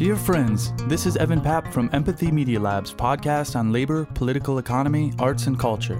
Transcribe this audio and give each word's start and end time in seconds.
Dear 0.00 0.16
friends, 0.16 0.72
this 0.86 1.04
is 1.04 1.18
Evan 1.18 1.42
Papp 1.42 1.74
from 1.74 1.90
Empathy 1.92 2.30
Media 2.30 2.58
Lab's 2.58 2.90
podcast 2.90 3.54
on 3.54 3.70
labor, 3.70 4.06
political 4.14 4.56
economy, 4.56 5.12
arts, 5.18 5.46
and 5.46 5.58
culture. 5.58 5.98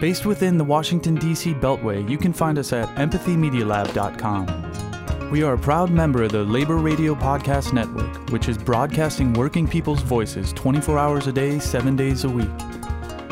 Based 0.00 0.26
within 0.26 0.56
the 0.56 0.62
Washington, 0.62 1.16
D.C. 1.16 1.54
Beltway, 1.54 2.08
you 2.08 2.16
can 2.16 2.32
find 2.32 2.56
us 2.56 2.72
at 2.72 2.88
empathymedialab.com. 2.90 5.30
We 5.32 5.42
are 5.42 5.54
a 5.54 5.58
proud 5.58 5.90
member 5.90 6.22
of 6.22 6.30
the 6.30 6.44
Labor 6.44 6.76
Radio 6.76 7.16
Podcast 7.16 7.72
Network, 7.72 8.30
which 8.30 8.48
is 8.48 8.56
broadcasting 8.56 9.32
working 9.32 9.66
people's 9.66 10.02
voices 10.02 10.52
24 10.52 10.96
hours 10.96 11.26
a 11.26 11.32
day, 11.32 11.58
7 11.58 11.96
days 11.96 12.22
a 12.22 12.28
week. 12.28 12.48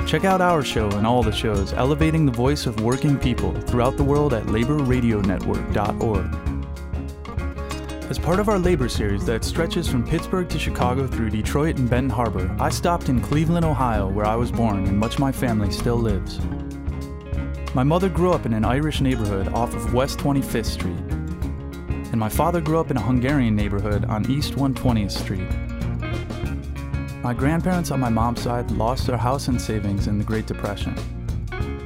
Check 0.08 0.24
out 0.24 0.40
our 0.40 0.64
show 0.64 0.88
and 0.88 1.06
all 1.06 1.22
the 1.22 1.30
shows 1.30 1.72
elevating 1.72 2.26
the 2.26 2.32
voice 2.32 2.66
of 2.66 2.80
working 2.80 3.16
people 3.16 3.52
throughout 3.52 3.96
the 3.96 4.02
world 4.02 4.34
at 4.34 4.42
laborradionetwork.org. 4.46 6.47
As 8.08 8.18
part 8.18 8.40
of 8.40 8.48
our 8.48 8.58
labor 8.58 8.88
series 8.88 9.26
that 9.26 9.44
stretches 9.44 9.86
from 9.86 10.02
Pittsburgh 10.02 10.48
to 10.48 10.58
Chicago 10.58 11.06
through 11.06 11.28
Detroit 11.28 11.76
and 11.76 11.90
Benton 11.90 12.08
Harbor, 12.08 12.50
I 12.58 12.70
stopped 12.70 13.10
in 13.10 13.20
Cleveland, 13.20 13.66
Ohio, 13.66 14.08
where 14.08 14.24
I 14.24 14.34
was 14.34 14.50
born 14.50 14.86
and 14.86 14.96
much 14.96 15.16
of 15.16 15.20
my 15.20 15.30
family 15.30 15.70
still 15.70 15.96
lives. 15.96 16.40
My 17.74 17.82
mother 17.82 18.08
grew 18.08 18.32
up 18.32 18.46
in 18.46 18.54
an 18.54 18.64
Irish 18.64 19.02
neighborhood 19.02 19.48
off 19.48 19.74
of 19.74 19.92
West 19.92 20.18
25th 20.20 20.64
Street, 20.64 20.96
and 22.10 22.16
my 22.16 22.30
father 22.30 22.62
grew 22.62 22.80
up 22.80 22.90
in 22.90 22.96
a 22.96 23.02
Hungarian 23.02 23.54
neighborhood 23.54 24.06
on 24.06 24.30
East 24.30 24.54
120th 24.54 25.10
Street. 25.10 25.50
My 27.22 27.34
grandparents 27.34 27.90
on 27.90 28.00
my 28.00 28.08
mom's 28.08 28.40
side 28.40 28.70
lost 28.70 29.06
their 29.06 29.18
house 29.18 29.48
and 29.48 29.60
savings 29.60 30.06
in 30.06 30.16
the 30.16 30.24
Great 30.24 30.46
Depression. 30.46 30.94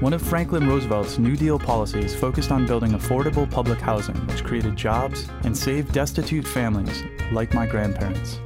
One 0.03 0.15
of 0.15 0.21
Franklin 0.21 0.67
Roosevelt's 0.67 1.17
New 1.17 1.37
Deal 1.37 1.61
policies 1.61 2.13
focused 2.13 2.51
on 2.51 2.67
building 2.67 2.91
affordable 2.91 3.49
public 3.49 3.79
housing, 3.79 4.17
which 4.27 4.43
created 4.43 4.75
jobs 4.75 5.29
and 5.45 5.57
saved 5.57 5.93
destitute 5.93 6.45
families 6.45 7.05
like 7.31 7.55
my 7.55 7.67
grandparents. 7.69 8.41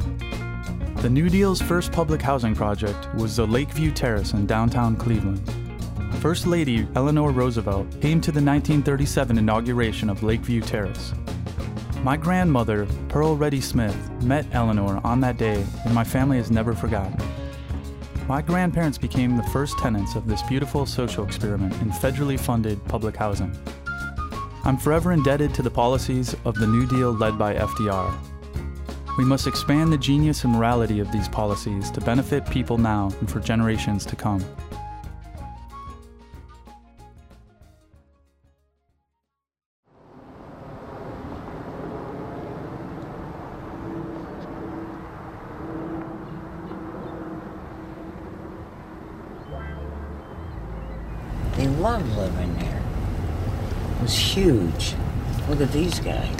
The 0.97 1.09
New 1.09 1.31
Deal's 1.31 1.63
first 1.63 1.93
public 1.93 2.21
housing 2.21 2.55
project 2.55 3.09
was 3.15 3.37
the 3.37 3.47
Lakeview 3.47 3.91
Terrace 3.91 4.35
in 4.35 4.45
downtown 4.45 4.97
Cleveland. 4.97 5.41
First 6.21 6.47
Lady 6.47 6.87
Eleanor 6.95 7.31
Roosevelt 7.31 7.91
came 8.03 8.21
to 8.21 8.31
the 8.31 8.43
1937 8.43 9.39
inauguration 9.39 10.11
of 10.11 10.23
Lakeview 10.23 10.61
Terrace. 10.61 11.15
My 12.03 12.19
grandmother, 12.19 12.87
Pearl 13.09 13.35
Reddy 13.35 13.63
Smith, 13.63 13.97
met 14.21 14.45
Eleanor 14.53 15.01
on 15.05 15.23
that 15.23 15.39
day, 15.39 15.65
and 15.87 15.95
my 15.95 16.05
family 16.05 16.37
has 16.37 16.51
never 16.51 16.75
forgotten. 16.75 17.19
My 18.29 18.43
grandparents 18.43 18.99
became 18.99 19.37
the 19.37 19.43
first 19.45 19.79
tenants 19.79 20.17
of 20.17 20.27
this 20.27 20.43
beautiful 20.43 20.85
social 20.85 21.25
experiment 21.25 21.73
in 21.81 21.91
federally 21.93 22.39
funded 22.39 22.85
public 22.87 23.15
housing. 23.15 23.57
I'm 24.65 24.77
forever 24.77 25.13
indebted 25.13 25.55
to 25.55 25.63
the 25.63 25.71
policies 25.71 26.35
of 26.45 26.57
the 26.57 26.67
New 26.67 26.87
Deal 26.87 27.13
led 27.13 27.39
by 27.39 27.55
FDR. 27.55 28.13
We 29.17 29.25
must 29.25 29.47
expand 29.47 29.93
the 29.93 29.99
genius 29.99 30.43
and 30.43 30.53
morality 30.53 30.99
of 30.99 31.13
these 31.13 31.29
policies 31.29 31.89
to 31.93 32.01
benefit 32.01 32.51
people 32.51 32.79
now 32.79 33.13
and 33.21 33.31
for 33.31 33.39
generations 33.39 34.05
to 34.07 34.17
come. 34.17 34.45
Loved 51.79 52.17
living 52.17 52.55
there. 52.59 52.83
It 53.97 54.03
was 54.03 54.17
huge. 54.17 54.95
Look 55.49 55.61
at 55.61 55.73
these 55.73 56.01
guys. 56.01 56.35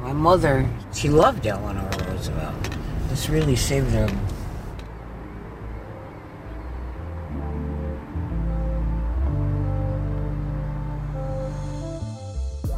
My 0.00 0.12
mother, 0.12 0.68
she 0.94 1.08
loved 1.08 1.46
Eleanor 1.46 1.88
Roosevelt. 2.08 2.54
This 3.08 3.28
really 3.28 3.56
saved 3.56 3.90
her. 3.90 4.08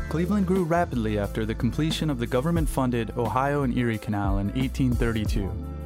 Cleveland 0.08 0.46
grew 0.46 0.64
rapidly 0.64 1.18
after 1.18 1.44
the 1.44 1.54
completion 1.54 2.10
of 2.10 2.18
the 2.18 2.26
government 2.26 2.68
funded 2.68 3.12
Ohio 3.16 3.62
and 3.62 3.76
Erie 3.76 3.98
Canal 3.98 4.38
in 4.38 4.46
1832. 4.48 5.77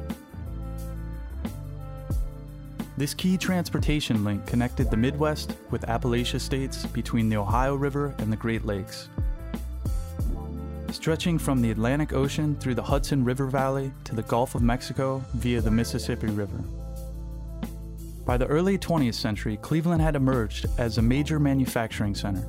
This 3.03 3.13
key 3.13 3.37
transportation 3.37 4.23
link 4.23 4.45
connected 4.45 4.89
the 4.89 4.95
Midwest 4.95 5.57
with 5.71 5.81
Appalachia 5.81 6.39
states 6.39 6.85
between 6.85 7.27
the 7.27 7.35
Ohio 7.35 7.75
River 7.75 8.15
and 8.19 8.31
the 8.31 8.37
Great 8.37 8.63
Lakes. 8.63 9.09
Stretching 10.89 11.37
from 11.37 11.61
the 11.61 11.71
Atlantic 11.71 12.13
Ocean 12.13 12.55
through 12.55 12.75
the 12.75 12.81
Hudson 12.81 13.25
River 13.25 13.47
Valley 13.47 13.91
to 14.05 14.15
the 14.15 14.21
Gulf 14.21 14.55
of 14.55 14.61
Mexico 14.61 15.21
via 15.33 15.59
the 15.59 15.69
Mississippi 15.69 16.27
River. 16.27 16.63
By 18.25 18.37
the 18.37 18.47
early 18.47 18.77
20th 18.77 19.15
century, 19.15 19.57
Cleveland 19.57 20.01
had 20.01 20.15
emerged 20.15 20.67
as 20.77 20.97
a 20.97 21.01
major 21.01 21.41
manufacturing 21.41 22.15
center. 22.15 22.47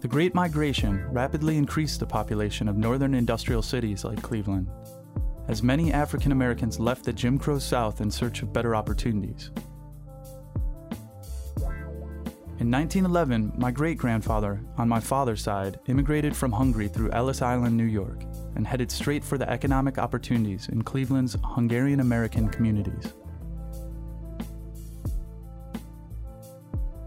The 0.00 0.08
Great 0.08 0.34
Migration 0.34 1.06
rapidly 1.12 1.58
increased 1.58 2.00
the 2.00 2.06
population 2.06 2.68
of 2.68 2.78
northern 2.78 3.12
industrial 3.12 3.60
cities 3.60 4.02
like 4.02 4.22
Cleveland, 4.22 4.66
as 5.48 5.62
many 5.62 5.92
African 5.92 6.32
Americans 6.32 6.80
left 6.80 7.04
the 7.04 7.12
Jim 7.12 7.38
Crow 7.38 7.58
South 7.58 8.00
in 8.00 8.10
search 8.10 8.42
of 8.42 8.52
better 8.52 8.74
opportunities. 8.74 9.50
In 12.60 12.70
1911, 12.70 13.52
my 13.58 13.70
great 13.70 13.98
grandfather, 13.98 14.60
on 14.78 14.88
my 14.88 15.00
father's 15.00 15.42
side, 15.42 15.80
immigrated 15.86 16.34
from 16.34 16.52
Hungary 16.52 16.88
through 16.88 17.10
Ellis 17.10 17.42
Island, 17.42 17.76
New 17.76 17.84
York, 17.84 18.22
and 18.54 18.66
headed 18.66 18.90
straight 18.90 19.24
for 19.24 19.36
the 19.36 19.50
economic 19.50 19.98
opportunities 19.98 20.68
in 20.68 20.82
Cleveland's 20.82 21.36
Hungarian 21.44 22.00
American 22.00 22.48
communities. 22.48 23.12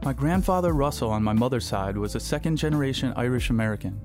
My 0.03 0.13
grandfather 0.13 0.73
Russell 0.73 1.09
on 1.09 1.23
my 1.23 1.33
mother's 1.33 1.65
side 1.65 1.97
was 1.97 2.15
a 2.15 2.19
second 2.19 2.57
generation 2.57 3.13
Irish 3.15 3.49
American. 3.49 3.99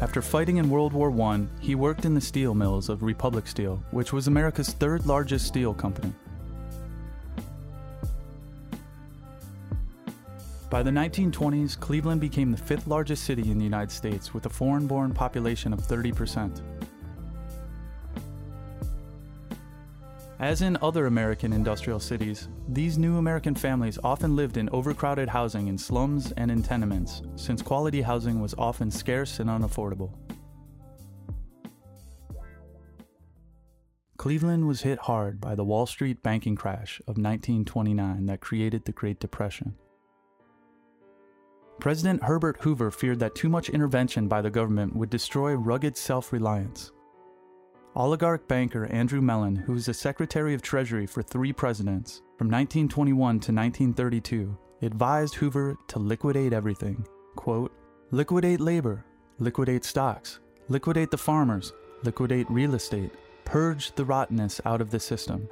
After 0.00 0.20
fighting 0.20 0.56
in 0.56 0.68
World 0.68 0.92
War 0.92 1.10
I, 1.22 1.46
he 1.60 1.74
worked 1.74 2.04
in 2.04 2.14
the 2.14 2.20
steel 2.20 2.54
mills 2.54 2.88
of 2.88 3.02
Republic 3.02 3.46
Steel, 3.46 3.82
which 3.92 4.12
was 4.12 4.26
America's 4.26 4.70
third 4.70 5.06
largest 5.06 5.46
steel 5.46 5.72
company. 5.72 6.12
By 10.68 10.82
the 10.82 10.90
1920s, 10.90 11.78
Cleveland 11.78 12.20
became 12.20 12.50
the 12.50 12.58
fifth 12.58 12.88
largest 12.88 13.22
city 13.22 13.48
in 13.48 13.58
the 13.58 13.64
United 13.64 13.92
States 13.92 14.34
with 14.34 14.46
a 14.46 14.50
foreign 14.50 14.88
born 14.88 15.14
population 15.14 15.72
of 15.72 15.78
30%. 15.80 16.60
As 20.44 20.60
in 20.60 20.76
other 20.82 21.06
American 21.06 21.54
industrial 21.54 21.98
cities, 21.98 22.48
these 22.68 22.98
new 22.98 23.16
American 23.16 23.54
families 23.54 23.98
often 24.04 24.36
lived 24.36 24.58
in 24.58 24.68
overcrowded 24.72 25.26
housing 25.26 25.68
in 25.68 25.78
slums 25.78 26.32
and 26.32 26.50
in 26.50 26.62
tenements, 26.62 27.22
since 27.34 27.62
quality 27.62 28.02
housing 28.02 28.42
was 28.42 28.54
often 28.58 28.90
scarce 28.90 29.40
and 29.40 29.48
unaffordable. 29.48 30.12
Cleveland 34.18 34.68
was 34.68 34.82
hit 34.82 34.98
hard 34.98 35.40
by 35.40 35.54
the 35.54 35.64
Wall 35.64 35.86
Street 35.86 36.22
banking 36.22 36.56
crash 36.56 37.00
of 37.08 37.16
1929 37.16 38.26
that 38.26 38.42
created 38.42 38.84
the 38.84 38.92
Great 38.92 39.18
Depression. 39.20 39.74
President 41.80 42.22
Herbert 42.22 42.58
Hoover 42.60 42.90
feared 42.90 43.20
that 43.20 43.34
too 43.34 43.48
much 43.48 43.70
intervention 43.70 44.28
by 44.28 44.42
the 44.42 44.50
government 44.50 44.94
would 44.94 45.08
destroy 45.08 45.54
rugged 45.54 45.96
self 45.96 46.34
reliance. 46.34 46.92
Oligarch 47.96 48.48
banker 48.48 48.86
Andrew 48.86 49.20
Mellon, 49.20 49.54
who 49.54 49.72
was 49.72 49.86
the 49.86 49.94
Secretary 49.94 50.52
of 50.52 50.62
Treasury 50.62 51.06
for 51.06 51.22
three 51.22 51.52
presidents, 51.52 52.22
from 52.36 52.48
1921 52.48 53.16
to 53.16 53.52
1932, 53.52 54.58
advised 54.82 55.36
Hoover 55.36 55.76
to 55.86 56.00
liquidate 56.00 56.52
everything. 56.52 57.06
Quote, 57.36 57.72
liquidate 58.10 58.60
labor, 58.60 59.04
liquidate 59.38 59.84
stocks, 59.84 60.40
liquidate 60.68 61.12
the 61.12 61.16
farmers, 61.16 61.72
liquidate 62.02 62.50
real 62.50 62.74
estate, 62.74 63.12
purge 63.44 63.92
the 63.92 64.04
rottenness 64.04 64.60
out 64.64 64.80
of 64.80 64.90
the 64.90 64.98
system. 64.98 65.48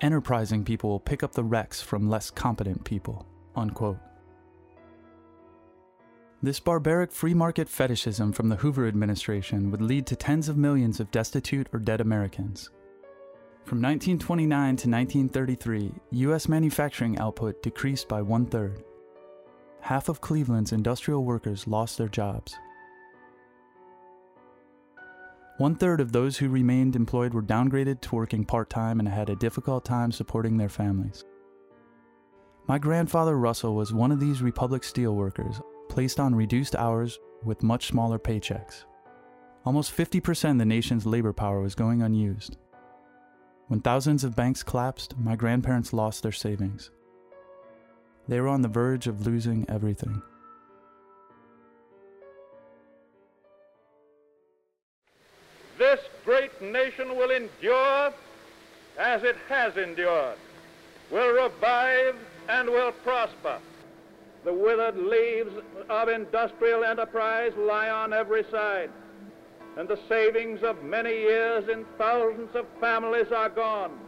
Enterprising 0.00 0.64
people 0.64 0.90
will 0.90 0.98
pick 0.98 1.22
up 1.22 1.32
the 1.32 1.44
wrecks 1.44 1.80
from 1.80 2.10
less 2.10 2.32
competent 2.32 2.82
people. 2.82 3.24
Unquote. 3.54 3.98
This 6.42 6.58
barbaric 6.58 7.12
free 7.12 7.34
market 7.34 7.68
fetishism 7.68 8.32
from 8.32 8.48
the 8.48 8.56
Hoover 8.56 8.88
administration 8.88 9.70
would 9.70 9.82
lead 9.82 10.06
to 10.06 10.16
tens 10.16 10.48
of 10.48 10.56
millions 10.56 10.98
of 10.98 11.10
destitute 11.10 11.68
or 11.70 11.78
dead 11.78 12.00
Americans. 12.00 12.70
From 13.66 13.82
1929 13.82 14.48
to 14.48 14.88
1933, 14.88 15.92
U.S. 16.12 16.48
manufacturing 16.48 17.18
output 17.18 17.62
decreased 17.62 18.08
by 18.08 18.22
one 18.22 18.46
third. 18.46 18.82
Half 19.80 20.08
of 20.08 20.22
Cleveland's 20.22 20.72
industrial 20.72 21.26
workers 21.26 21.66
lost 21.66 21.98
their 21.98 22.08
jobs. 22.08 22.56
One 25.58 25.74
third 25.74 26.00
of 26.00 26.12
those 26.12 26.38
who 26.38 26.48
remained 26.48 26.96
employed 26.96 27.34
were 27.34 27.42
downgraded 27.42 28.00
to 28.00 28.16
working 28.16 28.46
part 28.46 28.70
time 28.70 28.98
and 28.98 29.06
had 29.06 29.28
a 29.28 29.36
difficult 29.36 29.84
time 29.84 30.10
supporting 30.10 30.56
their 30.56 30.70
families. 30.70 31.22
My 32.66 32.78
grandfather 32.78 33.36
Russell 33.36 33.74
was 33.74 33.92
one 33.92 34.10
of 34.10 34.20
these 34.20 34.40
Republic 34.40 34.84
Steel 34.84 35.14
workers, 35.14 35.60
placed 35.90 36.18
on 36.18 36.34
reduced 36.34 36.74
hours 36.76 37.18
with 37.44 37.62
much 37.62 37.88
smaller 37.88 38.18
paychecks. 38.18 38.84
Almost 39.66 39.94
50% 39.94 40.52
of 40.52 40.58
the 40.58 40.64
nation's 40.64 41.04
labor 41.04 41.34
power 41.34 41.60
was 41.60 41.74
going 41.74 42.00
unused. 42.00 42.56
When 43.66 43.80
thousands 43.80 44.24
of 44.24 44.34
banks 44.34 44.62
collapsed, 44.62 45.18
my 45.18 45.36
grandparents 45.36 45.92
lost 45.92 46.22
their 46.22 46.32
savings. 46.32 46.90
They 48.28 48.40
were 48.40 48.48
on 48.48 48.62
the 48.62 48.68
verge 48.68 49.06
of 49.06 49.26
losing 49.26 49.66
everything. 49.68 50.22
This 55.76 56.00
great 56.24 56.62
nation 56.62 57.16
will 57.16 57.30
endure 57.30 58.12
as 58.98 59.22
it 59.22 59.36
has 59.48 59.76
endured, 59.76 60.36
will 61.10 61.32
revive 61.32 62.16
and 62.48 62.68
will 62.68 62.92
prosper. 62.92 63.58
The 64.44 64.52
withered 64.52 64.96
leaves 64.96 65.52
of 65.90 66.08
industrial 66.08 66.82
enterprise 66.84 67.52
lie 67.58 67.90
on 67.90 68.12
every 68.12 68.44
side, 68.50 68.90
and 69.76 69.86
the 69.86 69.98
savings 70.08 70.62
of 70.62 70.82
many 70.82 71.10
years 71.10 71.68
in 71.68 71.84
thousands 71.98 72.54
of 72.54 72.66
families 72.80 73.30
are 73.32 73.50
gone. 73.50 73.98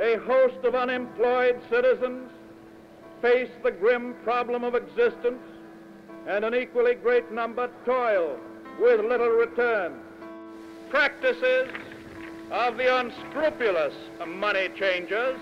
A 0.00 0.16
host 0.16 0.64
of 0.64 0.74
unemployed 0.74 1.60
citizens 1.68 2.30
face 3.20 3.50
the 3.62 3.70
grim 3.70 4.14
problem 4.24 4.64
of 4.64 4.74
existence, 4.74 5.42
and 6.26 6.44
an 6.44 6.54
equally 6.54 6.94
great 6.94 7.30
number 7.30 7.68
toil 7.84 8.38
with 8.80 9.00
little 9.04 9.28
return. 9.28 10.00
Practices 10.88 11.70
of 12.50 12.78
the 12.78 12.98
unscrupulous 13.00 13.94
money 14.26 14.70
changers 14.78 15.38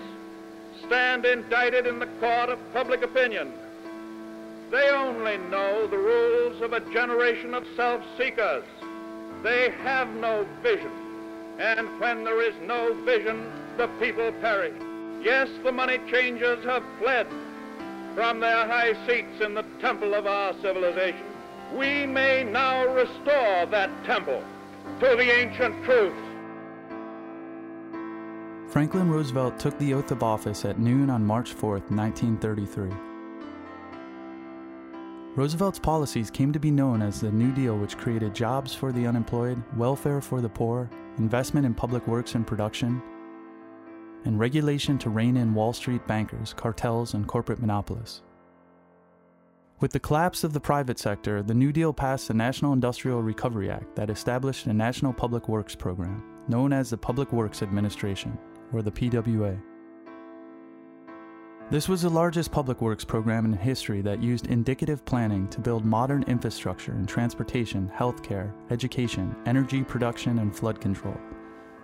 stand 0.85 1.25
indicted 1.25 1.87
in 1.87 1.99
the 1.99 2.07
court 2.19 2.49
of 2.49 2.59
public 2.73 3.03
opinion. 3.03 3.53
They 4.71 4.89
only 4.89 5.37
know 5.37 5.85
the 5.85 5.97
rules 5.97 6.61
of 6.61 6.71
a 6.71 6.79
generation 6.93 7.53
of 7.53 7.67
self-seekers. 7.75 8.63
They 9.43 9.69
have 9.83 10.07
no 10.15 10.47
vision. 10.63 10.91
And 11.59 11.99
when 11.99 12.23
there 12.23 12.41
is 12.41 12.55
no 12.65 12.93
vision, 13.03 13.51
the 13.75 13.87
people 13.99 14.31
perish. 14.39 14.73
Yes, 15.21 15.49
the 15.65 15.73
money 15.73 15.99
changers 16.09 16.63
have 16.63 16.83
fled 16.99 17.27
from 18.15 18.39
their 18.39 18.65
high 18.65 18.93
seats 19.05 19.41
in 19.41 19.55
the 19.55 19.65
temple 19.81 20.13
of 20.13 20.25
our 20.25 20.53
civilization. 20.61 21.25
We 21.75 22.05
may 22.05 22.45
now 22.45 22.87
restore 22.93 23.65
that 23.65 23.89
temple 24.05 24.41
to 25.01 25.15
the 25.17 25.37
ancient 25.37 25.83
truths. 25.83 26.15
Franklin 28.69 29.09
Roosevelt 29.09 29.59
took 29.59 29.77
the 29.79 29.93
oath 29.93 30.11
of 30.11 30.23
office 30.23 30.63
at 30.63 30.79
noon 30.79 31.09
on 31.09 31.25
March 31.25 31.51
4, 31.51 31.71
1933. 31.89 33.10
Roosevelt's 35.35 35.79
policies 35.79 36.29
came 36.29 36.51
to 36.51 36.59
be 36.59 36.71
known 36.71 37.01
as 37.01 37.21
the 37.21 37.31
New 37.31 37.53
Deal, 37.53 37.77
which 37.77 37.97
created 37.97 38.35
jobs 38.35 38.75
for 38.75 38.91
the 38.91 39.07
unemployed, 39.07 39.63
welfare 39.77 40.19
for 40.19 40.41
the 40.41 40.49
poor, 40.49 40.89
investment 41.17 41.65
in 41.65 41.73
public 41.73 42.05
works 42.05 42.35
and 42.35 42.45
production, 42.45 43.01
and 44.25 44.37
regulation 44.37 44.97
to 44.97 45.09
rein 45.09 45.37
in 45.37 45.53
Wall 45.53 45.71
Street 45.71 46.05
bankers, 46.05 46.53
cartels, 46.53 47.13
and 47.13 47.27
corporate 47.27 47.61
monopolists. 47.61 48.23
With 49.79 49.93
the 49.93 50.01
collapse 50.01 50.43
of 50.43 50.51
the 50.51 50.59
private 50.59 50.99
sector, 50.99 51.41
the 51.41 51.53
New 51.53 51.71
Deal 51.71 51.93
passed 51.93 52.27
the 52.27 52.33
National 52.33 52.73
Industrial 52.73 53.23
Recovery 53.23 53.71
Act 53.71 53.95
that 53.95 54.09
established 54.09 54.65
a 54.65 54.73
national 54.73 55.13
public 55.13 55.47
works 55.47 55.75
program, 55.75 56.21
known 56.49 56.73
as 56.73 56.89
the 56.89 56.97
Public 56.97 57.31
Works 57.31 57.63
Administration, 57.63 58.37
or 58.73 58.81
the 58.81 58.91
PWA. 58.91 59.57
This 61.71 61.87
was 61.87 62.01
the 62.01 62.09
largest 62.09 62.51
public 62.51 62.81
works 62.81 63.05
program 63.05 63.45
in 63.45 63.53
history 63.53 64.01
that 64.01 64.21
used 64.21 64.47
indicative 64.47 65.05
planning 65.05 65.47
to 65.47 65.61
build 65.61 65.85
modern 65.85 66.21
infrastructure 66.23 66.91
in 66.91 67.05
transportation, 67.05 67.89
healthcare, 67.95 68.51
education, 68.71 69.33
energy 69.45 69.81
production, 69.81 70.39
and 70.39 70.53
flood 70.53 70.81
control, 70.81 71.15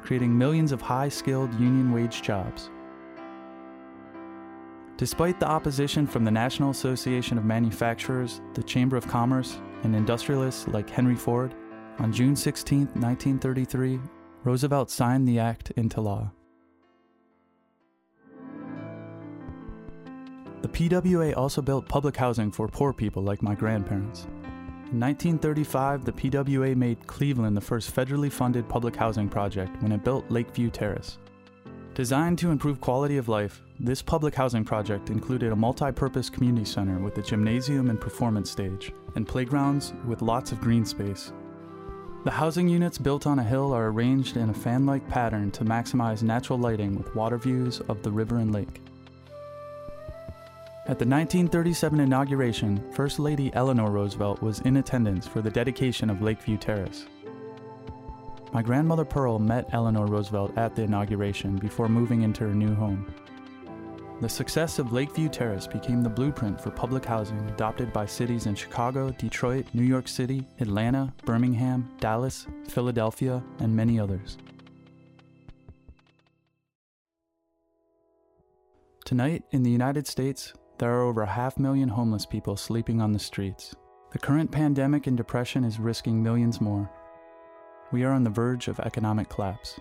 creating 0.02 0.38
millions 0.38 0.74
of 0.74 0.82
high 0.82 1.08
skilled 1.08 1.54
union 1.54 1.94
wage 1.94 2.22
jobs. 2.22 2.70
Despite 4.98 5.40
the 5.40 5.48
opposition 5.48 6.06
from 6.06 6.26
the 6.26 6.32
National 6.32 6.72
Association 6.72 7.38
of 7.38 7.46
Manufacturers, 7.46 8.42
the 8.56 8.64
Chamber 8.64 8.98
of 8.98 9.08
Commerce, 9.08 9.58
and 9.84 9.96
industrialists 9.96 10.68
like 10.68 10.90
Henry 10.90 11.16
Ford, 11.16 11.56
on 12.00 12.12
June 12.12 12.36
16, 12.36 12.80
1933, 12.88 14.02
Roosevelt 14.44 14.92
signed 14.92 15.26
the 15.26 15.40
act 15.40 15.72
into 15.78 16.02
law. 16.02 16.30
The 20.68 20.90
PWA 20.90 21.38
also 21.38 21.62
built 21.62 21.88
public 21.88 22.18
housing 22.18 22.52
for 22.52 22.68
poor 22.68 22.92
people 22.92 23.24
like 23.24 23.42
my 23.42 23.56
grandparents. 23.56 24.26
In 24.92 25.00
1935, 25.00 26.04
the 26.04 26.12
PWA 26.12 26.76
made 26.76 27.08
Cleveland 27.08 27.56
the 27.56 27.62
first 27.62 27.96
federally 27.96 28.30
funded 28.30 28.68
public 28.68 28.94
housing 28.94 29.30
project 29.30 29.82
when 29.82 29.94
it 29.94 30.04
built 30.04 30.30
Lakeview 30.30 30.70
Terrace. 30.70 31.20
Designed 31.96 32.38
to 32.40 32.52
improve 32.52 32.82
quality 32.82 33.16
of 33.16 33.30
life, 33.30 33.62
this 33.80 34.02
public 34.02 34.36
housing 34.36 34.66
project 34.66 35.10
included 35.10 35.54
a 35.54 35.56
multi 35.56 35.90
purpose 35.94 36.30
community 36.30 36.66
center 36.66 37.00
with 37.00 37.18
a 37.18 37.22
gymnasium 37.22 37.90
and 37.90 38.02
performance 38.02 38.52
stage, 38.52 38.92
and 39.16 39.26
playgrounds 39.26 39.94
with 40.06 40.22
lots 40.22 40.52
of 40.52 40.60
green 40.60 40.84
space. 40.84 41.32
The 42.26 42.32
housing 42.32 42.68
units 42.68 42.98
built 42.98 43.26
on 43.26 43.40
a 43.40 43.44
hill 43.44 43.72
are 43.72 43.88
arranged 43.88 44.36
in 44.36 44.50
a 44.50 44.54
fan 44.54 44.86
like 44.86 45.08
pattern 45.08 45.50
to 45.52 45.64
maximize 45.64 46.24
natural 46.24 46.60
lighting 46.60 46.98
with 46.98 47.16
water 47.16 47.38
views 47.38 47.80
of 47.88 48.04
the 48.04 48.12
river 48.12 48.40
and 48.40 48.52
lake. 48.52 48.82
At 50.88 51.00
the 51.00 51.06
1937 51.06 52.00
inauguration, 52.00 52.82
First 52.94 53.20
Lady 53.20 53.52
Eleanor 53.54 53.92
Roosevelt 53.92 54.42
was 54.42 54.62
in 54.62 54.78
attendance 54.78 55.28
for 55.28 55.42
the 55.42 55.52
dedication 55.52 56.10
of 56.10 56.22
Lakeview 56.22 56.56
Terrace. 56.56 57.08
My 58.54 58.62
grandmother 58.62 59.04
Pearl 59.04 59.38
met 59.38 59.68
Eleanor 59.74 60.06
Roosevelt 60.06 60.58
at 60.58 60.78
the 60.78 60.84
inauguration 60.84 61.58
before 61.58 61.90
moving 61.90 62.22
into 62.22 62.46
her 62.46 62.54
new 62.54 62.74
home. 62.74 63.14
The 64.22 64.30
success 64.30 64.80
of 64.80 64.94
Lakeview 64.94 65.28
Terrace 65.28 65.68
became 65.68 66.04
the 66.04 66.10
blueprint 66.10 66.62
for 66.62 66.72
public 66.72 67.04
housing 67.04 67.38
adopted 67.50 67.92
by 67.92 68.06
cities 68.06 68.46
in 68.46 68.56
Chicago, 68.56 69.12
Detroit, 69.12 69.66
New 69.74 69.84
York 69.84 70.08
City, 70.08 70.48
Atlanta, 70.62 71.14
Birmingham, 71.26 71.92
Dallas, 72.00 72.48
Philadelphia, 72.70 73.44
and 73.60 73.76
many 73.76 74.00
others. 74.00 74.38
Tonight, 79.04 79.44
in 79.52 79.64
the 79.64 79.70
United 79.70 80.08
States, 80.08 80.54
there 80.78 80.94
are 80.94 81.04
over 81.04 81.24
a 81.24 81.28
half 81.28 81.58
million 81.58 81.90
homeless 81.90 82.26
people 82.26 82.56
sleeping 82.56 83.02
on 83.02 83.12
the 83.12 83.20
streets. 83.20 83.76
The 84.12 84.20
current 84.20 84.52
pandemic 84.52 85.08
and 85.08 85.18
depression 85.18 85.64
is 85.64 85.80
risking 85.80 86.22
millions 86.22 86.62
more. 86.62 86.90
We 87.92 88.04
are 88.04 88.12
on 88.12 88.24
the 88.24 88.30
verge 88.30 88.68
of 88.68 88.80
economic 88.80 89.30
collapse. 89.30 89.80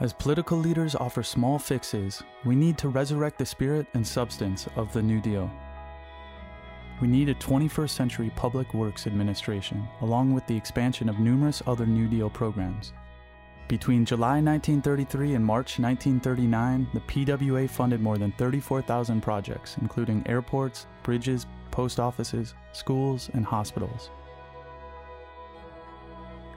As 0.00 0.12
political 0.12 0.56
leaders 0.56 0.94
offer 0.94 1.24
small 1.24 1.58
fixes, 1.58 2.22
we 2.44 2.54
need 2.54 2.78
to 2.78 2.88
resurrect 2.88 3.38
the 3.38 3.46
spirit 3.46 3.88
and 3.94 4.06
substance 4.06 4.68
of 4.76 4.92
the 4.92 5.02
New 5.02 5.20
Deal. 5.20 5.50
We 7.00 7.08
need 7.08 7.28
a 7.28 7.34
21st 7.34 7.90
century 7.90 8.30
public 8.36 8.74
works 8.74 9.06
administration, 9.06 9.88
along 10.00 10.34
with 10.34 10.46
the 10.46 10.56
expansion 10.56 11.08
of 11.08 11.18
numerous 11.18 11.62
other 11.66 11.86
New 11.86 12.06
Deal 12.06 12.30
programs. 12.30 12.92
Between 13.68 14.06
July 14.06 14.40
1933 14.40 15.34
and 15.34 15.44
March 15.44 15.78
1939, 15.78 16.88
the 16.94 17.00
PWA 17.00 17.68
funded 17.68 18.00
more 18.00 18.16
than 18.16 18.32
34,000 18.32 19.20
projects, 19.20 19.76
including 19.82 20.26
airports, 20.26 20.86
bridges, 21.02 21.46
post 21.70 22.00
offices, 22.00 22.54
schools, 22.72 23.28
and 23.34 23.44
hospitals. 23.44 24.10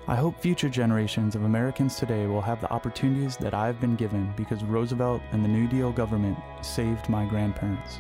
I 0.08 0.15
hope 0.15 0.39
future 0.39 0.70
generations 0.70 1.36
of 1.36 1.44
Americans 1.44 1.98
today 1.98 2.27
will 2.27 2.41
have 2.41 2.62
the 2.62 2.72
opportunities 2.72 3.36
that 3.38 3.53
I've 3.53 3.82
been 3.82 3.98
given 3.98 4.34
because 4.38 4.63
Roosevelt 4.63 5.22
and 5.34 5.44
the 5.44 5.50
New 5.50 5.68
Deal 5.68 5.91
government 5.91 6.38
saved 6.62 7.10
my 7.10 7.25
grandparents. 7.25 8.00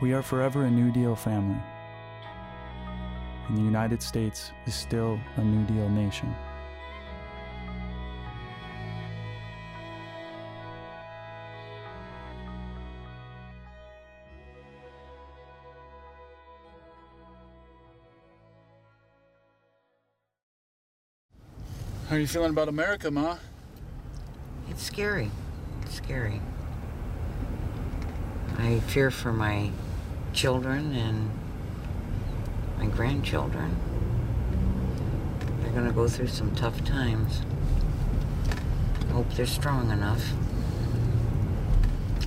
We 0.00 0.14
are 0.14 0.22
forever 0.22 0.64
a 0.64 0.70
New 0.70 0.90
Deal 0.90 1.14
family, 1.14 1.60
and 3.48 3.58
the 3.58 3.62
United 3.62 4.02
States 4.02 4.50
is 4.64 4.74
still 4.74 5.20
a 5.36 5.44
New 5.44 5.66
Deal 5.66 5.90
nation. 5.90 6.34
How 22.12 22.18
are 22.18 22.20
you 22.20 22.26
feeling 22.26 22.50
about 22.50 22.68
America, 22.68 23.10
Ma? 23.10 23.38
It's 24.68 24.82
scary. 24.82 25.30
It's 25.80 25.94
scary. 25.94 26.42
I 28.58 28.80
fear 28.80 29.10
for 29.10 29.32
my 29.32 29.70
children 30.34 30.94
and 30.94 31.30
my 32.76 32.84
grandchildren. 32.84 33.74
They're 35.62 35.72
going 35.72 35.86
to 35.86 35.92
go 35.92 36.06
through 36.06 36.26
some 36.26 36.54
tough 36.54 36.84
times. 36.84 37.40
Hope 39.12 39.32
they're 39.32 39.46
strong 39.46 39.90
enough. 39.90 40.34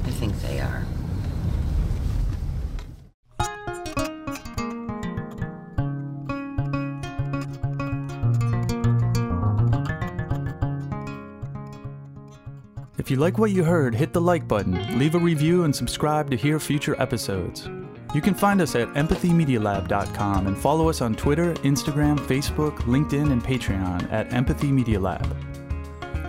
I 0.03 0.09
think 0.09 0.41
they 0.41 0.61
are. 0.61 0.83
If 13.05 13.11
you 13.11 13.17
like 13.17 13.37
what 13.37 13.51
you 13.51 13.63
heard, 13.63 13.93
hit 13.93 14.13
the 14.13 14.19
like 14.19 14.47
button, 14.47 14.97
leave 14.97 15.13
a 15.13 15.19
review, 15.19 15.65
and 15.65 15.75
subscribe 15.75 16.31
to 16.31 16.35
hear 16.35 16.59
future 16.59 16.99
episodes. 16.99 17.69
You 18.15 18.19
can 18.19 18.33
find 18.33 18.59
us 18.59 18.73
at 18.73 18.87
empathymedialab.com 18.95 20.47
and 20.47 20.57
follow 20.57 20.89
us 20.89 21.01
on 21.01 21.13
Twitter, 21.13 21.53
Instagram, 21.57 22.17
Facebook, 22.17 22.77
LinkedIn, 22.87 23.31
and 23.31 23.43
Patreon 23.43 24.11
at 24.11 24.33
Empathy 24.33 24.71
Media 24.71 24.99
Lab. 24.99 25.37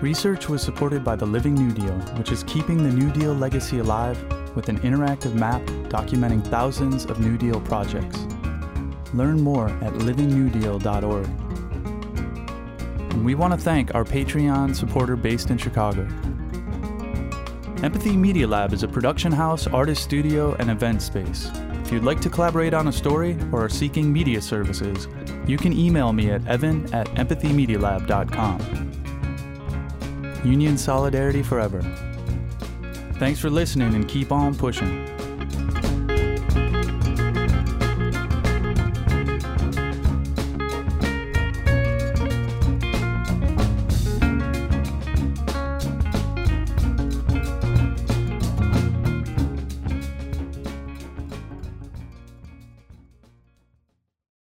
Research 0.02 0.50
was 0.50 0.61
supported 0.61 1.02
by 1.02 1.16
the 1.16 1.25
Living 1.25 1.54
New 1.54 1.73
Deal, 1.73 1.99
which 2.18 2.30
is 2.30 2.42
keeping 2.42 2.76
the 2.76 2.92
New 2.92 3.11
Deal 3.11 3.33
legacy 3.33 3.78
alive 3.78 4.23
with 4.54 4.68
an 4.68 4.78
interactive 4.80 5.33
map 5.33 5.62
documenting 5.88 6.47
thousands 6.47 7.06
of 7.06 7.21
New 7.21 7.38
Deal 7.38 7.59
projects. 7.62 8.26
Learn 9.14 9.40
more 9.40 9.71
at 9.83 9.95
livingnewdeal.org. 9.95 11.26
And 13.12 13.25
we 13.25 13.35
want 13.35 13.54
to 13.54 13.59
thank 13.59 13.95
our 13.95 14.04
Patreon 14.04 14.76
supporter 14.76 15.16
based 15.16 15.49
in 15.49 15.56
Chicago. 15.56 16.06
Empathy 17.83 18.16
Media 18.16 18.47
Lab 18.47 18.73
is 18.73 18.83
a 18.83 18.88
production 18.88 19.30
house, 19.30 19.66
artist 19.66 20.02
studio, 20.02 20.54
and 20.54 20.71
event 20.71 21.02
space. 21.02 21.50
If 21.85 21.92
you'd 21.92 22.04
like 22.04 22.21
to 22.23 22.30
collaborate 22.30 22.73
on 22.73 22.88
a 22.88 22.92
story 22.92 23.37
or 23.52 23.64
are 23.64 23.68
seeking 23.68 24.11
media 24.11 24.40
services, 24.40 25.09
you 25.47 25.59
can 25.59 25.73
email 25.75 26.12
me 26.12 26.30
at 26.30 26.47
evan 26.49 26.92
at 26.95 27.06
empathymedialab.com. 27.09 28.92
Union 30.45 30.78
Solidarity 30.78 31.42
Forever. 31.42 31.83
Thanks 33.18 33.38
for 33.38 33.50
listening 33.50 33.95
and 33.95 34.09
keep 34.09 34.33
on 34.33 34.54
pushing. 34.54 35.15